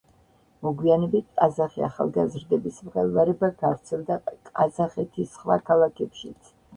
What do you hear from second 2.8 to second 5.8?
მღელვარება გავრცელდა ყაზახეთის სხვა